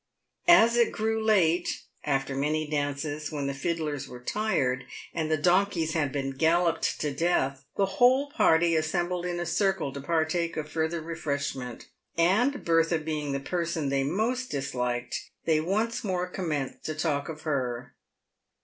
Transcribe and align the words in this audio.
As 0.47 0.75
it 0.77 0.91
grew 0.91 1.23
late— 1.23 1.83
after 2.03 2.33
many 2.35 2.67
dances, 2.67 3.31
when 3.31 3.45
the 3.45 3.53
fiddlers 3.53 4.07
were 4.07 4.19
tired, 4.19 4.85
and 5.13 5.29
the 5.29 5.37
donkeys 5.37 5.93
had 5.93 6.11
been 6.11 6.31
galloped 6.31 6.99
to 7.01 7.13
death— 7.13 7.65
the 7.77 7.85
whole 7.85 8.31
party 8.31 8.71
assem 8.71 9.09
bled 9.09 9.25
in 9.25 9.39
a 9.39 9.45
circle 9.45 9.93
to 9.93 10.01
partake 10.01 10.57
of 10.57 10.67
further 10.71 11.01
refreshment, 11.01 11.85
and 12.17 12.65
Bertha 12.65 12.97
being 12.97 13.31
the 13.31 13.39
person 13.39 13.89
they 13.89 14.03
most 14.03 14.49
disliked, 14.49 15.29
they 15.45 15.61
once 15.61 16.03
more 16.03 16.25
commenced 16.25 16.83
to 16.85 16.95
talk 16.95 17.29
of 17.29 17.43
her. 17.43 17.93